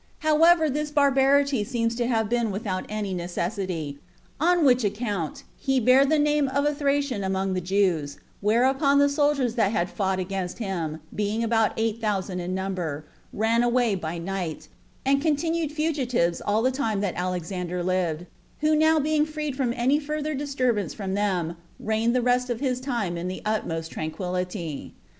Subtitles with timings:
[0.21, 3.99] However, this barbarity seems to have been without any necessity,
[4.39, 8.97] on which account he bare the name of a Thracian among the Jews 40 whereupon
[8.97, 13.93] the soldiers that had fought against him, being about eight thousand in number, ran away
[13.93, 14.69] by night,
[15.05, 18.25] and continued fugitives all the time that Alexander lived;
[18.61, 18.69] who
[19.01, 23.17] being now freed from any further disturbance from them, reigned the rest of his time
[23.17, 24.95] in the utmost tranquillity.